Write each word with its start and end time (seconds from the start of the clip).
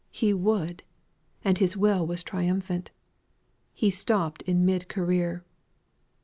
He 0.09 0.33
would; 0.33 0.81
and 1.43 1.59
his 1.59 1.77
will 1.77 2.07
was 2.07 2.23
triumphant. 2.23 2.89
He 3.71 3.91
stopped 3.91 4.41
in 4.41 4.65
mid 4.65 4.87
career. 4.87 5.43